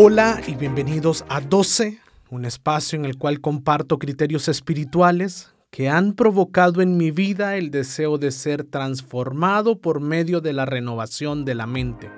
Hola 0.00 0.40
y 0.46 0.54
bienvenidos 0.54 1.24
a 1.28 1.40
12, 1.40 1.98
un 2.30 2.44
espacio 2.44 2.96
en 2.96 3.04
el 3.04 3.18
cual 3.18 3.40
comparto 3.40 3.98
criterios 3.98 4.46
espirituales 4.46 5.52
que 5.72 5.88
han 5.88 6.12
provocado 6.12 6.82
en 6.82 6.96
mi 6.96 7.10
vida 7.10 7.56
el 7.56 7.72
deseo 7.72 8.16
de 8.16 8.30
ser 8.30 8.62
transformado 8.62 9.80
por 9.80 9.98
medio 9.98 10.40
de 10.40 10.52
la 10.52 10.66
renovación 10.66 11.44
de 11.44 11.56
la 11.56 11.66
mente, 11.66 12.12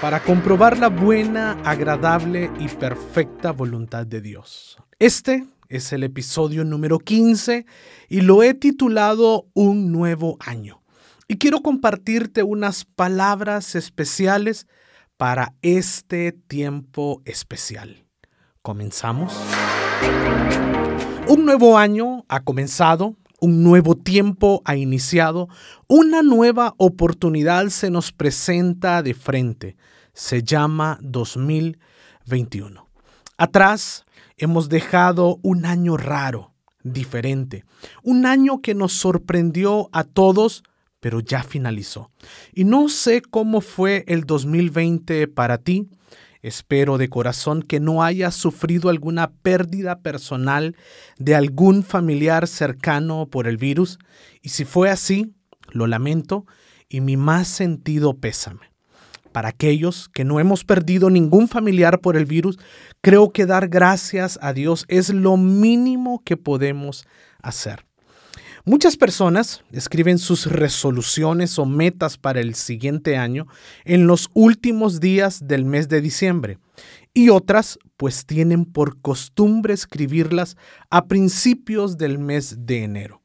para 0.00 0.22
comprobar 0.22 0.78
la 0.78 0.90
buena, 0.90 1.60
agradable 1.64 2.52
y 2.60 2.68
perfecta 2.68 3.50
voluntad 3.50 4.06
de 4.06 4.20
Dios. 4.20 4.78
Este 5.00 5.44
es 5.68 5.92
el 5.92 6.04
episodio 6.04 6.62
número 6.62 7.00
15 7.00 7.66
y 8.08 8.20
lo 8.20 8.44
he 8.44 8.54
titulado 8.54 9.48
Un 9.54 9.90
nuevo 9.90 10.36
año. 10.38 10.82
Y 11.26 11.38
quiero 11.38 11.62
compartirte 11.62 12.44
unas 12.44 12.84
palabras 12.84 13.74
especiales 13.74 14.68
para 15.16 15.54
este 15.62 16.32
tiempo 16.32 17.22
especial. 17.24 18.06
¿Comenzamos? 18.62 19.32
Un 21.28 21.44
nuevo 21.44 21.78
año 21.78 22.24
ha 22.28 22.40
comenzado, 22.40 23.16
un 23.40 23.62
nuevo 23.62 23.94
tiempo 23.94 24.62
ha 24.64 24.76
iniciado, 24.76 25.48
una 25.88 26.22
nueva 26.22 26.74
oportunidad 26.78 27.68
se 27.68 27.90
nos 27.90 28.12
presenta 28.12 29.02
de 29.02 29.14
frente. 29.14 29.76
Se 30.12 30.42
llama 30.42 30.98
2021. 31.02 32.88
Atrás 33.36 34.04
hemos 34.36 34.68
dejado 34.68 35.38
un 35.42 35.66
año 35.66 35.96
raro, 35.96 36.52
diferente, 36.82 37.64
un 38.02 38.26
año 38.26 38.60
que 38.60 38.74
nos 38.74 38.92
sorprendió 38.92 39.88
a 39.92 40.04
todos 40.04 40.62
pero 41.04 41.20
ya 41.20 41.42
finalizó. 41.42 42.10
Y 42.54 42.64
no 42.64 42.88
sé 42.88 43.20
cómo 43.20 43.60
fue 43.60 44.06
el 44.08 44.24
2020 44.24 45.28
para 45.28 45.58
ti. 45.58 45.90
Espero 46.40 46.96
de 46.96 47.10
corazón 47.10 47.60
que 47.60 47.78
no 47.78 48.02
hayas 48.02 48.34
sufrido 48.34 48.88
alguna 48.88 49.30
pérdida 49.30 50.00
personal 50.00 50.76
de 51.18 51.34
algún 51.34 51.82
familiar 51.82 52.48
cercano 52.48 53.28
por 53.30 53.46
el 53.46 53.58
virus. 53.58 53.98
Y 54.40 54.48
si 54.48 54.64
fue 54.64 54.88
así, 54.88 55.34
lo 55.72 55.86
lamento 55.86 56.46
y 56.88 57.02
mi 57.02 57.18
más 57.18 57.48
sentido 57.48 58.16
pésame. 58.16 58.72
Para 59.30 59.50
aquellos 59.50 60.08
que 60.08 60.24
no 60.24 60.40
hemos 60.40 60.64
perdido 60.64 61.10
ningún 61.10 61.48
familiar 61.48 62.00
por 62.00 62.16
el 62.16 62.24
virus, 62.24 62.58
creo 63.02 63.30
que 63.30 63.44
dar 63.44 63.68
gracias 63.68 64.38
a 64.40 64.54
Dios 64.54 64.86
es 64.88 65.12
lo 65.12 65.36
mínimo 65.36 66.22
que 66.24 66.38
podemos 66.38 67.06
hacer. 67.42 67.84
Muchas 68.66 68.96
personas 68.96 69.62
escriben 69.72 70.16
sus 70.16 70.46
resoluciones 70.46 71.58
o 71.58 71.66
metas 71.66 72.16
para 72.16 72.40
el 72.40 72.54
siguiente 72.54 73.18
año 73.18 73.46
en 73.84 74.06
los 74.06 74.30
últimos 74.32 75.00
días 75.00 75.46
del 75.46 75.66
mes 75.66 75.90
de 75.90 76.00
diciembre 76.00 76.58
y 77.12 77.28
otras 77.28 77.78
pues 77.98 78.24
tienen 78.24 78.64
por 78.64 79.02
costumbre 79.02 79.74
escribirlas 79.74 80.56
a 80.88 81.04
principios 81.08 81.98
del 81.98 82.18
mes 82.18 82.56
de 82.66 82.84
enero. 82.84 83.20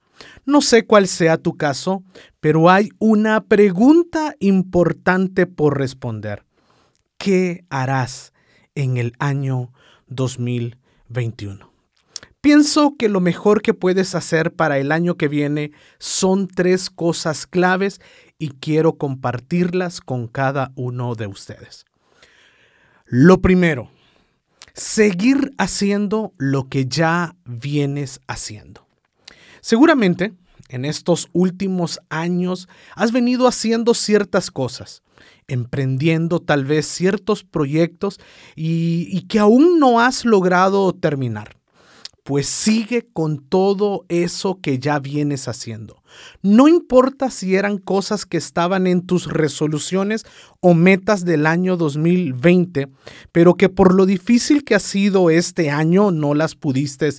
No 0.46 0.60
sé 0.60 0.86
cuál 0.86 1.08
sea 1.08 1.38
tu 1.38 1.56
caso, 1.56 2.04
pero 2.42 2.70
hay 2.70 2.90
una 3.00 3.40
pregunta 3.46 4.36
importante 4.40 5.48
por 5.48 5.78
responder. 5.78 6.44
¿Qué 7.18 7.64
harás 7.70 8.34
en 8.76 8.98
el 8.98 9.14
año 9.20 9.72
2021? 10.08 11.69
Pienso 12.42 12.96
que 12.98 13.10
lo 13.10 13.20
mejor 13.20 13.62
que 13.62 13.74
puedes 13.74 14.16
hacer 14.16 14.54
para 14.54 14.78
el 14.78 14.94
año 14.94 15.16
que 15.16 15.28
viene 15.28 15.72
son 15.98 16.48
tres 16.48 16.90
cosas 16.90 17.46
claves 17.46 18.00
y 18.38 18.52
quiero 18.52 18.94
compartirlas 18.98 20.00
con 20.00 20.30
cada 20.30 20.72
uno 20.76 21.16
de 21.16 21.28
ustedes. 21.28 21.86
Lo 23.06 23.42
primero, 23.42 23.92
seguir 24.74 25.52
haciendo 25.58 26.32
lo 26.38 26.70
que 26.70 26.86
ya 26.86 27.36
vienes 27.44 28.22
haciendo. 28.26 28.88
Seguramente 29.60 30.34
en 30.70 30.86
estos 30.86 31.28
últimos 31.34 32.00
años 32.10 32.70
has 32.96 33.12
venido 33.12 33.48
haciendo 33.48 33.94
ciertas 33.94 34.50
cosas, 34.50 35.04
emprendiendo 35.50 36.40
tal 36.40 36.64
vez 36.64 36.86
ciertos 36.86 37.44
proyectos 37.44 38.18
y, 38.56 39.24
que 39.24 39.40
aún 39.40 39.78
no 39.80 40.00
has 40.00 40.24
logrado 40.24 40.94
terminar 40.94 41.59
pues 42.30 42.46
sigue 42.46 43.10
con 43.12 43.40
todo 43.40 44.06
eso 44.08 44.60
que 44.62 44.78
ya 44.78 45.00
vienes 45.00 45.48
haciendo. 45.48 46.04
No 46.44 46.68
importa 46.68 47.32
si 47.32 47.56
eran 47.56 47.80
cosas 47.80 48.28
que 48.28 48.38
estaban 48.38 48.86
en 48.86 49.08
tus 49.08 49.26
resoluciones 49.26 50.28
o 50.60 50.76
metas 50.76 51.26
del 51.26 51.48
año 51.48 51.76
2020, 51.76 52.88
pero 53.32 53.56
que 53.56 53.68
por 53.68 53.96
lo 53.96 54.06
difícil 54.06 54.64
que 54.64 54.76
ha 54.76 54.80
sido 54.80 55.32
este 55.32 55.72
año 55.72 56.12
no 56.12 56.36
las 56.36 56.54
pudiste 56.54 57.10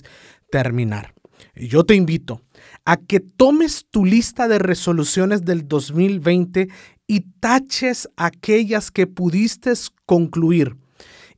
terminar. 0.49 1.13
Yo 1.55 1.83
te 1.83 1.95
invito 1.95 2.41
a 2.85 2.95
que 2.95 3.19
tomes 3.19 3.87
tu 3.91 4.05
lista 4.05 4.47
de 4.47 4.59
resoluciones 4.59 5.43
del 5.43 5.67
2020 5.67 6.69
y 7.07 7.19
taches 7.41 8.07
aquellas 8.15 8.91
que 8.91 9.07
pudiste 9.07 9.73
concluir 10.05 10.77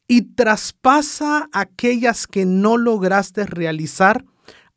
y 0.07 0.33
traspasa 0.33 1.49
aquellas 1.53 2.27
que 2.27 2.45
no 2.45 2.77
lograste 2.77 3.45
realizar 3.45 4.25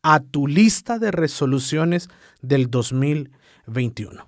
a 0.02 0.20
tu 0.20 0.46
lista 0.46 0.98
de 0.98 1.10
resoluciones 1.10 2.08
del 2.40 2.70
2021. 2.70 4.26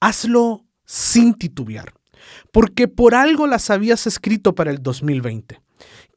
Hazlo 0.00 0.64
sin 0.84 1.34
titubear, 1.34 1.92
porque 2.52 2.88
por 2.88 3.14
algo 3.14 3.46
las 3.46 3.68
habías 3.70 4.06
escrito 4.06 4.54
para 4.54 4.70
el 4.70 4.82
2020. 4.82 5.60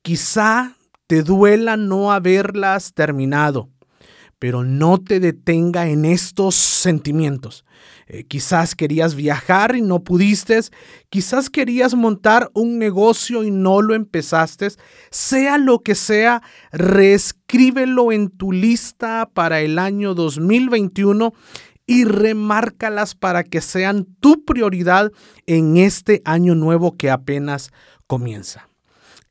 Quizá 0.01 0.77
te 1.07 1.23
duela 1.23 1.75
no 1.75 2.13
haberlas 2.13 2.93
terminado, 2.93 3.69
pero 4.41 4.63
no 4.63 4.97
te 4.97 5.19
detenga 5.19 5.87
en 5.87 6.03
estos 6.03 6.55
sentimientos. 6.55 7.63
Eh, 8.07 8.23
quizás 8.23 8.73
querías 8.73 9.13
viajar 9.13 9.75
y 9.75 9.83
no 9.83 10.03
pudiste, 10.03 10.59
quizás 11.11 11.51
querías 11.51 11.93
montar 11.93 12.49
un 12.55 12.79
negocio 12.79 13.43
y 13.43 13.51
no 13.51 13.83
lo 13.83 13.93
empezaste. 13.93 14.69
Sea 15.11 15.59
lo 15.59 15.83
que 15.83 15.93
sea, 15.93 16.41
reescríbelo 16.71 18.11
en 18.11 18.31
tu 18.31 18.51
lista 18.51 19.29
para 19.31 19.61
el 19.61 19.77
año 19.77 20.15
2021 20.15 21.33
y 21.85 22.05
remárcalas 22.05 23.13
para 23.13 23.43
que 23.43 23.61
sean 23.61 24.07
tu 24.21 24.43
prioridad 24.43 25.11
en 25.45 25.77
este 25.77 26.23
año 26.25 26.55
nuevo 26.55 26.97
que 26.97 27.11
apenas 27.11 27.71
comienza. 28.07 28.70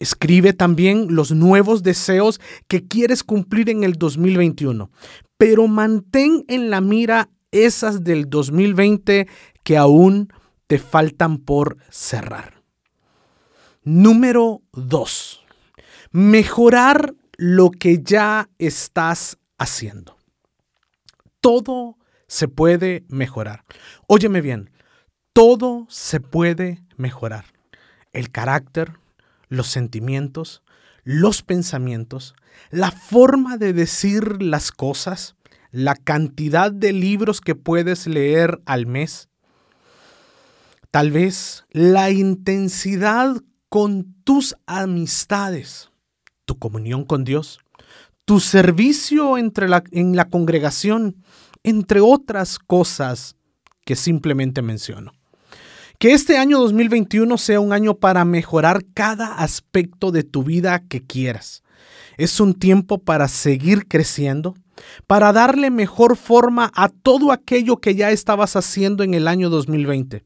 Escribe 0.01 0.55
también 0.55 1.15
los 1.15 1.31
nuevos 1.31 1.83
deseos 1.83 2.41
que 2.69 2.89
quieres 2.89 3.23
cumplir 3.23 3.69
en 3.69 3.85
el 3.85 3.93
2021, 3.93 4.91
pero 5.37 5.69
mantén 5.69 6.45
en 6.49 6.71
la 6.71 6.81
mira 6.81 7.29
esas 7.53 8.03
del 8.03 8.29
2020 8.29 9.29
que 9.63 9.77
aún 9.77 10.33
te 10.67 10.79
faltan 10.79 11.39
por 11.39 11.77
cerrar. 11.91 12.63
Número 13.85 14.63
2. 14.73 15.45
Mejorar 16.13 17.15
lo 17.37 17.71
que 17.71 18.03
ya 18.03 18.49
estás 18.59 19.39
haciendo. 19.59 20.17
Todo 21.41 21.99
se 22.27 22.49
puede 22.49 23.05
mejorar. 23.09 23.65
Óyeme 24.07 24.41
bien, 24.41 24.71
todo 25.33 25.87
se 25.89 26.21
puede 26.21 26.83
mejorar. 26.97 27.47
El 28.13 28.31
carácter, 28.31 28.93
los 29.51 29.67
sentimientos, 29.67 30.63
los 31.05 31.43
pensamientos, 31.43 32.35
la 32.71 32.91
forma 32.91 33.59
de 33.59 33.75
decir 33.75 34.43
las 34.43 34.73
cosas, 34.73 35.37
la 35.71 35.95
cantidad 35.95 36.73
de 36.73 36.93
libros 36.93 37.43
que 37.43 37.55
puedes 37.55 38.07
leer 38.07 38.63
al 38.65 38.87
mes, 38.87 39.29
tal 40.91 41.11
vez 41.11 41.65
la 41.71 42.11
intensidad 42.11 43.37
con 43.69 44.15
tus 44.25 44.57
amistades, 44.67 45.91
tu 46.45 46.59
comunión 46.59 47.05
con 47.05 47.25
Dios, 47.25 47.61
tu 48.25 48.41
servicio 48.41 49.37
entre 49.37 49.69
la, 49.69 49.83
en 49.91 50.17
la 50.17 50.29
congregación, 50.29 51.23
entre 51.63 52.01
otras 52.01 52.59
cosas 52.59 53.37
que 53.85 53.97
simplemente 53.97 54.63
menciono. 54.63 55.13
Que 56.01 56.15
este 56.15 56.39
año 56.39 56.59
2021 56.61 57.37
sea 57.37 57.61
un 57.61 57.75
año 57.75 57.93
para 57.93 58.25
mejorar 58.25 58.87
cada 58.95 59.35
aspecto 59.35 60.13
de 60.13 60.23
tu 60.23 60.43
vida 60.43 60.83
que 60.89 61.03
quieras. 61.03 61.63
Es 62.17 62.41
un 62.41 62.55
tiempo 62.55 62.97
para 62.97 63.29
seguir 63.29 63.87
creciendo, 63.87 64.55
para 65.07 65.31
darle 65.35 65.69
mejor 65.69 66.17
forma 66.17 66.73
a 66.75 66.89
todo 66.89 67.33
aquello 67.33 67.83
que 67.83 67.97
ya 67.97 68.13
estabas 68.13 68.57
haciendo 68.57 69.05
en 69.05 69.13
el 69.13 69.29
año 69.29 69.51
2020. 69.51 70.25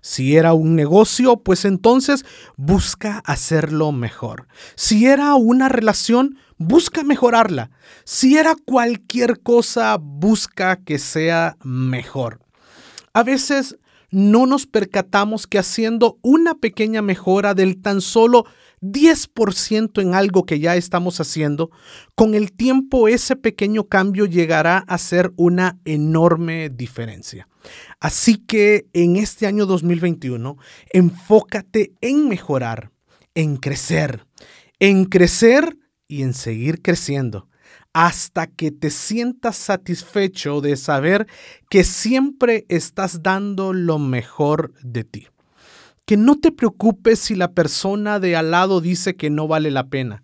Si 0.00 0.38
era 0.38 0.54
un 0.54 0.74
negocio, 0.74 1.36
pues 1.36 1.66
entonces 1.66 2.24
busca 2.56 3.22
hacerlo 3.26 3.92
mejor. 3.92 4.48
Si 4.74 5.04
era 5.04 5.34
una 5.34 5.68
relación, 5.68 6.38
busca 6.56 7.02
mejorarla. 7.02 7.70
Si 8.04 8.38
era 8.38 8.54
cualquier 8.64 9.40
cosa, 9.40 9.98
busca 10.00 10.76
que 10.76 10.98
sea 10.98 11.58
mejor. 11.62 12.40
A 13.12 13.22
veces 13.22 13.76
no 14.10 14.46
nos 14.46 14.66
percatamos 14.66 15.46
que 15.46 15.58
haciendo 15.58 16.18
una 16.22 16.54
pequeña 16.54 17.02
mejora 17.02 17.54
del 17.54 17.80
tan 17.80 18.00
solo 18.00 18.44
10% 18.80 20.00
en 20.00 20.14
algo 20.14 20.46
que 20.46 20.58
ya 20.58 20.76
estamos 20.76 21.20
haciendo, 21.20 21.70
con 22.14 22.34
el 22.34 22.52
tiempo 22.52 23.08
ese 23.08 23.36
pequeño 23.36 23.84
cambio 23.84 24.26
llegará 24.26 24.78
a 24.78 24.98
ser 24.98 25.32
una 25.36 25.78
enorme 25.84 26.70
diferencia. 26.70 27.46
Así 28.00 28.38
que 28.38 28.86
en 28.94 29.16
este 29.16 29.46
año 29.46 29.66
2021, 29.66 30.56
enfócate 30.92 31.92
en 32.00 32.28
mejorar, 32.28 32.90
en 33.34 33.56
crecer, 33.56 34.26
en 34.78 35.04
crecer 35.04 35.76
y 36.08 36.22
en 36.22 36.32
seguir 36.32 36.80
creciendo 36.80 37.49
hasta 37.92 38.46
que 38.46 38.70
te 38.70 38.90
sientas 38.90 39.56
satisfecho 39.56 40.60
de 40.60 40.76
saber 40.76 41.26
que 41.68 41.84
siempre 41.84 42.64
estás 42.68 43.22
dando 43.22 43.72
lo 43.72 43.98
mejor 43.98 44.72
de 44.82 45.04
ti. 45.04 45.28
Que 46.04 46.16
no 46.16 46.38
te 46.38 46.52
preocupes 46.52 47.18
si 47.18 47.34
la 47.34 47.52
persona 47.52 48.20
de 48.20 48.36
al 48.36 48.50
lado 48.50 48.80
dice 48.80 49.16
que 49.16 49.30
no 49.30 49.48
vale 49.48 49.70
la 49.70 49.88
pena. 49.88 50.22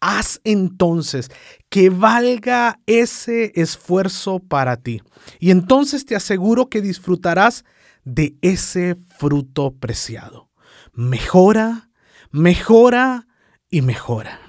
Haz 0.00 0.40
entonces 0.44 1.30
que 1.70 1.88
valga 1.90 2.80
ese 2.86 3.52
esfuerzo 3.54 4.38
para 4.38 4.76
ti. 4.76 5.02
Y 5.40 5.50
entonces 5.50 6.04
te 6.04 6.16
aseguro 6.16 6.68
que 6.68 6.82
disfrutarás 6.82 7.64
de 8.04 8.36
ese 8.40 8.96
fruto 9.18 9.72
preciado. 9.72 10.50
Mejora, 10.92 11.90
mejora 12.30 13.26
y 13.70 13.82
mejora. 13.82 14.45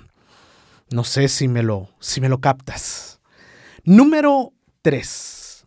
No 0.89 1.03
sé 1.03 1.27
si 1.27 1.47
me 1.47 1.63
lo, 1.63 1.89
si 1.99 2.21
me 2.21 2.29
lo 2.29 2.39
captas. 2.39 3.19
Número 3.83 4.53
3. 4.83 5.65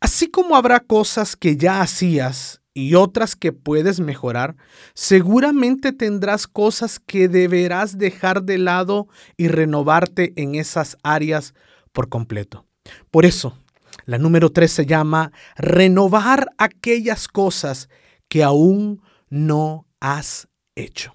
Así 0.00 0.28
como 0.28 0.56
habrá 0.56 0.80
cosas 0.80 1.36
que 1.36 1.56
ya 1.56 1.80
hacías 1.80 2.60
y 2.74 2.94
otras 2.94 3.36
que 3.36 3.52
puedes 3.52 4.00
mejorar, 4.00 4.56
seguramente 4.92 5.92
tendrás 5.92 6.46
cosas 6.46 6.98
que 6.98 7.28
deberás 7.28 7.96
dejar 7.96 8.42
de 8.42 8.58
lado 8.58 9.08
y 9.36 9.48
renovarte 9.48 10.32
en 10.36 10.56
esas 10.56 10.98
áreas 11.02 11.54
por 11.92 12.08
completo. 12.08 12.66
Por 13.10 13.24
eso, 13.24 13.56
la 14.04 14.18
número 14.18 14.50
3 14.50 14.70
se 14.70 14.86
llama 14.86 15.32
renovar 15.56 16.50
aquellas 16.58 17.28
cosas 17.28 17.88
que 18.28 18.42
aún 18.42 19.00
no 19.30 19.86
has 20.00 20.48
hecho. 20.74 21.14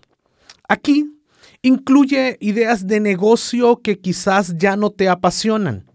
Aquí 0.67 1.20
Incluye 1.63 2.37
ideas 2.39 2.87
de 2.87 2.99
negocio 2.99 3.81
que 3.83 3.99
quizás 3.99 4.55
ya 4.57 4.75
no 4.75 4.89
te 4.89 5.07
apasionan, 5.09 5.85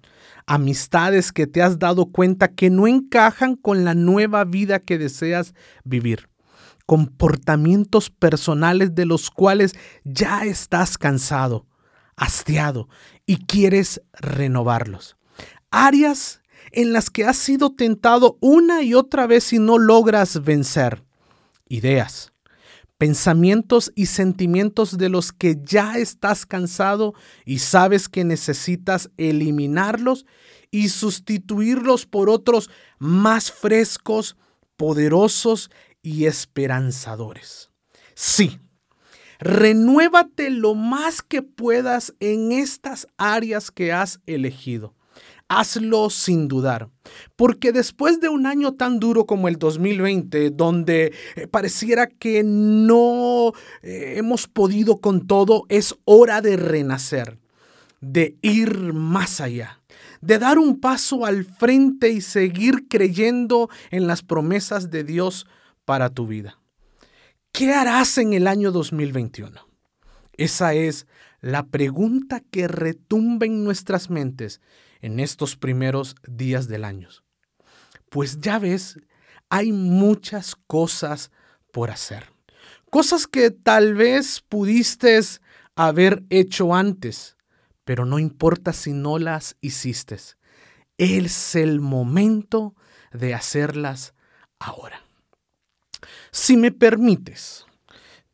amistades 0.47 1.33
que 1.33 1.49
te 1.49 1.61
has 1.61 1.81
dado 1.81 2.07
cuenta 2.07 2.49
que 2.49 2.71
no 2.71 2.87
encajan 2.87 3.57
con 3.57 3.85
la 3.85 3.95
nueva 3.95 4.45
vida 4.45 4.79
que 4.79 4.97
deseas 4.97 5.55
vivir, 5.83 6.29
comportamientos 6.87 8.11
personales 8.11 8.95
de 8.95 9.07
los 9.07 9.29
cuales 9.29 9.75
ya 10.05 10.45
estás 10.45 10.99
cansado, 10.99 11.67
hastiado 12.15 12.89
y 13.27 13.45
quieres 13.47 14.01
renovarlos. 14.13 15.17
Áreas 15.73 16.43
en 16.71 16.93
las 16.93 17.11
que 17.11 17.25
has 17.25 17.39
sido 17.39 17.75
tentado 17.75 18.39
una 18.41 18.83
y 18.83 18.95
otra 18.95 19.27
vez 19.27 19.53
y 19.53 19.59
no 19.59 19.79
logras 19.79 20.45
vencer. 20.45 21.05
Ideas, 21.69 22.33
pensamientos 22.99 23.93
y 23.95 24.07
sentimientos 24.07 24.97
de 24.99 25.09
los 25.09 25.33
que 25.33 25.57
ya 25.63 25.99
estás 25.99 26.47
cansado 26.47 27.15
y 27.45 27.59
sabes 27.59 28.09
que 28.09 28.25
necesitas 28.25 29.11
eliminarlos 29.17 30.27
y 30.71 30.89
sustituirlos 30.89 32.07
por 32.07 32.29
otros 32.31 32.71
más 32.99 33.53
frescos, 33.53 34.37
poderosos 34.77 35.71
y 36.03 36.25
esperanzadores. 36.27 37.71
Sí, 38.15 38.59
renuévate 39.39 40.51
lo 40.51 40.75
más 40.75 41.23
que 41.23 41.43
puedas 41.43 42.15
en 42.21 42.53
estas 42.53 43.07
áreas 43.19 43.71
que 43.71 43.93
has 43.93 44.21
elegido 44.27 44.96
hazlo 45.49 46.11
sin 46.11 46.49
dudar. 46.49 46.89
Porque 47.37 47.73
después 47.73 48.21
de 48.21 48.29
un 48.29 48.47
año 48.47 48.75
tan 48.75 48.99
duro 48.99 49.27
como 49.27 49.49
el 49.49 49.57
2020, 49.57 50.51
donde 50.51 51.13
eh, 51.37 51.47
pareciera 51.47 52.07
que 52.07 52.43
no 52.45 53.53
eh, 53.83 54.15
hemos 54.17 54.49
podido 54.49 54.99
con 55.01 55.27
todo, 55.27 55.65
es 55.69 55.95
hora 56.05 56.41
de 56.41 56.57
renacer, 56.57 57.39
de 58.01 58.37
ir 58.43 58.93
más 58.93 59.41
allá 59.41 59.81
de 60.21 60.39
dar 60.39 60.59
un 60.59 60.81
paso 60.81 61.25
al 61.25 61.45
frente 61.45 62.11
y 62.11 62.21
seguir 62.21 62.89
creyendo 62.89 63.69
en 63.91 64.07
las 64.07 64.23
promesas 64.23 64.91
de 64.91 65.05
Dios 65.05 65.47
para 65.85 66.11
tu 66.11 66.27
vida. 66.27 66.59
¿Qué 67.53 67.73
harás 67.73 68.19
en 68.19 68.33
el 68.33 68.47
año 68.47 68.73
2021? 68.73 69.67
Esa 70.37 70.75
es 70.75 71.07
la 71.41 71.67
pregunta 71.67 72.43
que 72.51 72.69
retumba 72.69 73.47
en 73.47 73.65
nuestras 73.65 74.11
mentes 74.11 74.61
en 75.07 75.21
estos 75.21 75.55
primeros 75.55 76.17
días 76.27 76.67
del 76.67 76.85
año? 76.85 77.09
Pues 78.11 78.41
ya 78.41 78.59
ves, 78.59 78.99
hay 79.49 79.71
muchas 79.71 80.57
cosas 80.57 81.31
por 81.73 81.93
hacer. 81.93 82.27
Cosas 82.91 83.29
que 83.29 83.53
tal 83.53 83.95
vez 83.95 84.41
pudiste 84.41 85.21
haber 85.77 86.25
hecho 86.29 86.75
antes, 86.75 87.37
pero 87.85 88.05
no 88.05 88.19
importa 88.19 88.73
si 88.73 88.93
no 88.93 89.21
las 89.21 89.57
hiciste. 89.61 90.19
Es 90.99 91.55
el 91.55 91.81
momento 91.81 92.75
de 93.13 93.33
hacerlas 93.33 94.13
ahora. 94.59 95.05
Si 96.33 96.57
me 96.57 96.73
permites, 96.73 97.65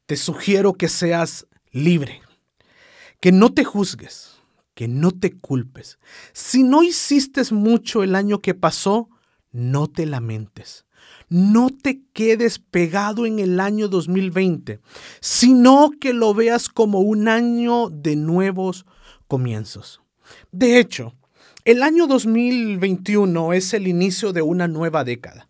te 0.07 0.17
sugiero 0.17 0.73
que 0.73 0.88
seas 0.88 1.47
libre, 1.71 2.23
que 3.21 3.31
no 3.31 3.52
te 3.52 3.62
juzgues, 3.62 4.32
que 4.83 4.89
no 4.89 5.12
te 5.12 5.39
culpes. 5.39 6.01
Si 6.33 6.65
no 6.65 6.83
hiciste 6.83 7.41
mucho 7.55 8.03
el 8.03 8.17
año 8.17 8.41
que 8.41 8.53
pasó, 8.53 9.09
no 9.53 9.87
te 9.87 10.07
lamentes. 10.07 10.87
No 11.29 11.71
te 11.71 12.01
quedes 12.12 12.59
pegado 12.59 13.25
en 13.25 13.39
el 13.39 13.61
año 13.61 13.87
2020, 13.87 14.81
sino 15.21 15.93
que 16.01 16.12
lo 16.12 16.35
veas 16.35 16.69
como 16.69 16.99
un 16.99 17.29
año 17.29 17.91
de 17.91 18.17
nuevos 18.17 18.85
comienzos. 19.29 20.01
De 20.51 20.81
hecho, 20.81 21.15
el 21.65 21.85
año 21.85 22.09
2021 22.09 23.53
es 23.53 23.75
el 23.75 23.87
inicio 23.87 24.33
de 24.33 24.43
una 24.43 24.67
nueva 24.67 25.05
década. 25.05 25.47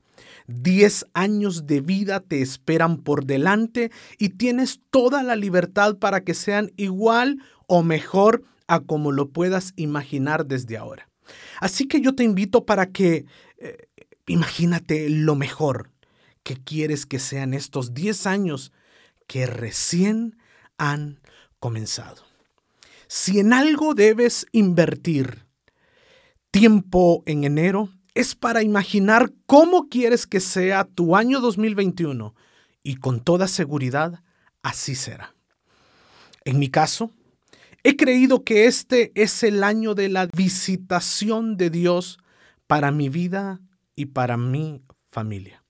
Diez 0.46 1.06
años 1.14 1.66
de 1.66 1.80
vida 1.80 2.20
te 2.20 2.42
esperan 2.42 2.98
por 2.98 3.24
delante 3.24 3.92
y 4.18 4.28
tienes 4.28 4.82
toda 4.90 5.22
la 5.22 5.36
libertad 5.36 5.96
para 5.96 6.22
que 6.22 6.34
sean 6.34 6.70
igual 6.76 7.38
o 7.66 7.82
mejor 7.82 8.44
a 8.72 8.80
como 8.80 9.12
lo 9.12 9.28
puedas 9.28 9.74
imaginar 9.76 10.46
desde 10.46 10.78
ahora. 10.78 11.08
Así 11.60 11.86
que 11.86 12.00
yo 12.00 12.14
te 12.14 12.24
invito 12.24 12.64
para 12.64 12.86
que 12.86 13.26
eh, 13.58 13.86
imagínate 14.26 15.10
lo 15.10 15.34
mejor 15.34 15.90
que 16.42 16.56
quieres 16.56 17.04
que 17.04 17.18
sean 17.18 17.52
estos 17.52 17.92
10 17.92 18.26
años 18.26 18.72
que 19.26 19.46
recién 19.46 20.38
han 20.78 21.20
comenzado. 21.60 22.24
Si 23.08 23.38
en 23.38 23.52
algo 23.52 23.94
debes 23.94 24.46
invertir 24.52 25.46
tiempo 26.50 27.22
en 27.26 27.44
enero, 27.44 27.90
es 28.14 28.34
para 28.34 28.62
imaginar 28.62 29.32
cómo 29.46 29.88
quieres 29.88 30.26
que 30.26 30.40
sea 30.40 30.84
tu 30.84 31.14
año 31.14 31.40
2021 31.40 32.34
y 32.82 32.96
con 32.96 33.20
toda 33.20 33.48
seguridad 33.48 34.22
así 34.62 34.94
será. 34.94 35.34
En 36.44 36.58
mi 36.58 36.68
caso, 36.68 37.10
He 37.84 37.96
creído 37.96 38.44
que 38.44 38.66
este 38.66 39.10
es 39.14 39.42
el 39.42 39.64
año 39.64 39.94
de 39.94 40.08
la 40.08 40.28
visitación 40.36 41.56
de 41.56 41.68
Dios 41.68 42.18
para 42.68 42.92
mi 42.92 43.08
vida 43.08 43.60
y 43.96 44.06
para 44.06 44.36
mi 44.36 44.82
familia. 45.10 45.64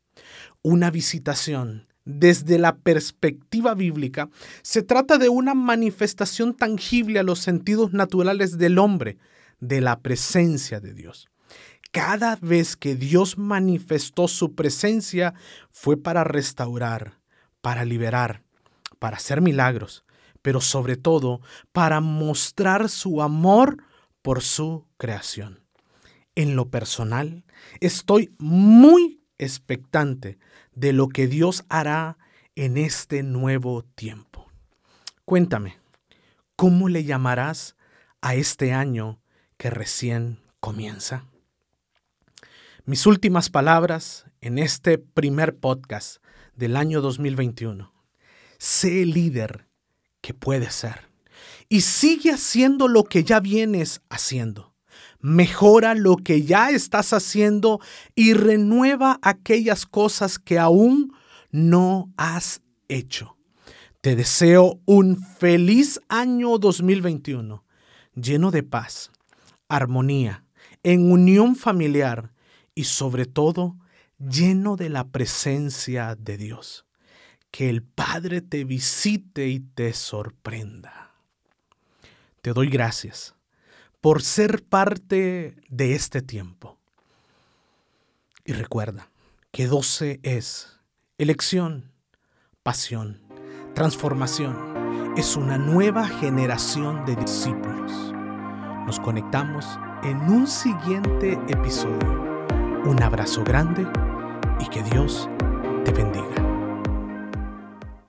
Una 0.62 0.90
visitación 0.90 1.88
desde 2.04 2.58
la 2.58 2.76
perspectiva 2.76 3.74
bíblica 3.74 4.28
se 4.62 4.82
trata 4.82 5.16
de 5.16 5.30
una 5.30 5.54
manifestación 5.54 6.54
tangible 6.54 7.18
a 7.18 7.22
los 7.22 7.38
sentidos 7.38 7.92
naturales 7.92 8.58
del 8.58 8.78
hombre 8.78 9.16
de 9.60 9.80
la 9.80 10.00
presencia 10.00 10.80
de 10.80 10.92
Dios. 10.94 11.28
cada 11.92 12.36
vez 12.36 12.74
que 12.74 12.94
Dios 12.94 13.36
manifestó 13.36 14.26
su 14.26 14.54
presencia 14.54 15.34
fue 15.70 15.98
para 15.98 16.24
restaurar, 16.24 17.18
para 17.60 17.84
liberar, 17.84 18.42
para 18.98 19.18
hacer 19.18 19.42
milagros, 19.42 20.02
pero 20.42 20.60
sobre 20.60 20.96
todo 20.96 21.40
para 21.72 22.00
mostrar 22.00 22.88
su 22.88 23.22
amor 23.22 23.84
por 24.20 24.42
su 24.42 24.86
creación. 24.98 25.64
En 26.34 26.56
lo 26.56 26.70
personal, 26.70 27.44
estoy 27.80 28.34
muy 28.38 29.22
expectante 29.38 30.38
de 30.74 30.92
lo 30.92 31.08
que 31.08 31.26
Dios 31.26 31.64
hará 31.68 32.18
en 32.54 32.76
este 32.76 33.22
nuevo 33.22 33.82
tiempo. 33.82 34.50
Cuéntame, 35.24 35.78
¿cómo 36.56 36.88
le 36.88 37.04
llamarás 37.04 37.76
a 38.20 38.34
este 38.34 38.72
año 38.72 39.20
que 39.56 39.70
recién 39.70 40.40
comienza? 40.60 41.26
Mis 42.84 43.06
últimas 43.06 43.48
palabras 43.48 44.26
en 44.40 44.58
este 44.58 44.98
primer 44.98 45.56
podcast 45.56 46.22
del 46.56 46.76
año 46.76 47.00
2021. 47.00 47.92
Sé 48.58 49.06
líder 49.06 49.68
que 50.22 50.32
puedes 50.32 50.74
ser 50.74 51.12
y 51.72 51.80
sigue 51.80 52.32
haciendo 52.32 52.86
lo 52.86 53.04
que 53.04 53.24
ya 53.24 53.40
vienes 53.40 54.02
haciendo. 54.10 54.74
Mejora 55.20 55.94
lo 55.94 56.16
que 56.16 56.42
ya 56.42 56.68
estás 56.68 57.14
haciendo 57.14 57.80
y 58.14 58.34
renueva 58.34 59.18
aquellas 59.22 59.86
cosas 59.86 60.38
que 60.38 60.58
aún 60.58 61.14
no 61.50 62.12
has 62.18 62.60
hecho. 62.88 63.38
Te 64.02 64.16
deseo 64.16 64.80
un 64.84 65.16
feliz 65.16 65.98
año 66.08 66.58
2021, 66.58 67.64
lleno 68.14 68.50
de 68.50 68.62
paz, 68.64 69.10
armonía, 69.66 70.44
en 70.82 71.10
unión 71.10 71.56
familiar 71.56 72.34
y 72.74 72.84
sobre 72.84 73.24
todo 73.24 73.78
lleno 74.18 74.76
de 74.76 74.90
la 74.90 75.08
presencia 75.08 76.16
de 76.16 76.36
Dios. 76.36 76.84
Que 77.52 77.70
el 77.70 77.84
Padre 77.84 78.40
te 78.40 78.64
visite 78.64 79.46
y 79.46 79.60
te 79.60 79.92
sorprenda. 79.92 81.14
Te 82.40 82.52
doy 82.52 82.68
gracias 82.68 83.36
por 84.00 84.20
ser 84.22 84.64
parte 84.64 85.54
de 85.68 85.94
este 85.94 86.20
tiempo. 86.22 86.76
Y 88.44 88.52
recuerda 88.52 89.08
que 89.52 89.68
12 89.68 90.18
es 90.24 90.80
elección, 91.18 91.92
pasión, 92.64 93.20
transformación. 93.74 95.14
Es 95.16 95.36
una 95.36 95.56
nueva 95.56 96.08
generación 96.08 97.04
de 97.04 97.14
discípulos. 97.14 97.92
Nos 98.86 98.98
conectamos 98.98 99.64
en 100.02 100.18
un 100.22 100.48
siguiente 100.48 101.34
episodio. 101.48 102.46
Un 102.84 103.00
abrazo 103.00 103.44
grande 103.44 103.86
y 104.58 104.68
que 104.68 104.82
Dios 104.82 105.28
te 105.84 105.92
bendiga. 105.92 106.51